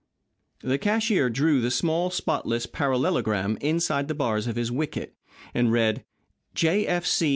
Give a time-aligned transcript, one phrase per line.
[0.63, 5.13] The cashier drew the small, spotless parallelogram inside the bars of his wicket,
[5.53, 6.03] and read:
[6.55, 6.87] J.